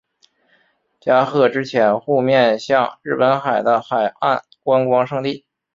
[0.99, 5.45] 加贺之潜户面向日本海的海岸观光胜地。